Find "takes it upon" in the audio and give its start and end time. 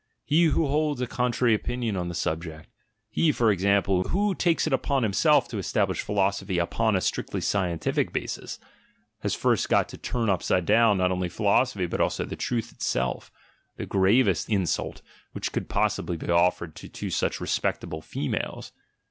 4.33-5.03